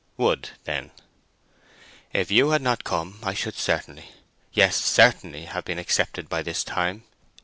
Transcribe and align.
"Would, 0.17 0.49
then." 0.63 0.89
"If 2.11 2.31
you 2.31 2.49
had 2.49 2.63
not 2.63 2.83
come 2.83 3.19
I 3.21 3.35
should 3.35 3.53
certainly—yes, 3.53 4.75
certainly—have 4.75 5.63
been 5.63 5.77
accepted 5.77 6.27
by 6.27 6.41
this 6.41 6.63
time. 6.63 7.03